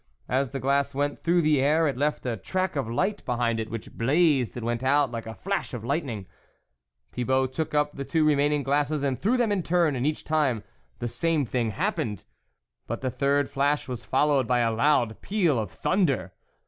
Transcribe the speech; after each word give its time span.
As 0.27 0.49
the 0.49 0.59
glass 0.59 0.95
went 0.95 1.21
through 1.23 1.43
the 1.43 1.61
air 1.61 1.87
it 1.87 1.95
left 1.95 2.25
a 2.25 2.35
track 2.35 2.75
of 2.75 2.89
light 2.89 3.23
behind 3.23 3.59
it, 3.59 3.69
which 3.69 3.91
blazed 3.93 4.57
and 4.57 4.65
went 4.65 4.83
out 4.83 5.11
like 5.11 5.27
a 5.27 5.35
flash 5.35 5.75
of 5.75 5.83
lightning. 5.83 6.25
Thibault 7.11 7.45
took 7.49 7.75
up 7.75 7.93
the 7.93 8.03
two 8.03 8.25
remaining 8.25 8.63
glasses 8.63 9.03
and 9.03 9.19
threw 9.19 9.37
them 9.37 9.51
in 9.51 9.61
turn, 9.61 9.95
and 9.95 10.07
each 10.07 10.23
time 10.23 10.63
the 10.97 11.07
same 11.07 11.45
thing 11.45 11.69
happened, 11.69 12.25
but 12.87 13.01
the 13.01 13.11
third 13.11 13.47
flash 13.47 13.87
was 13.87 14.03
followed 14.03 14.47
by 14.47 14.61
a 14.61 14.71
loud 14.73 15.21
peal 15.21 15.59
of 15.59 15.69
thunder. 15.69 16.33